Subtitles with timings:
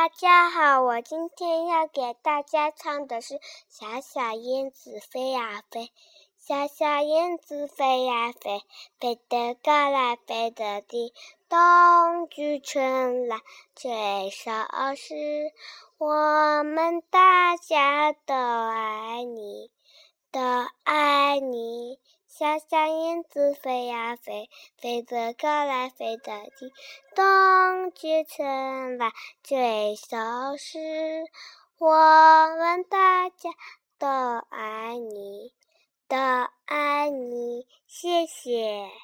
[0.00, 3.34] 大家好，我今天要给大家唱的是
[3.68, 5.80] 《小小燕子飞呀飞》。
[6.38, 8.62] 小小燕子飞呀飞，
[8.98, 11.12] 飞得高来飞得低，
[11.50, 13.42] 冬去春来
[13.74, 14.50] 最收
[14.96, 15.52] 拾。
[15.98, 19.70] 我们大家都爱你，
[20.32, 20.40] 都
[20.82, 21.98] 爱你。
[22.32, 24.48] 小小燕子飞呀飞，
[24.78, 26.72] 飞得高来飞得低，
[27.14, 29.10] 冬去春来
[29.42, 30.78] 最收拾。
[31.78, 31.88] 我
[32.56, 33.50] 们大家
[33.98, 34.06] 都
[34.48, 35.52] 爱你，
[36.06, 36.16] 都
[36.66, 38.90] 爱你，谢谢。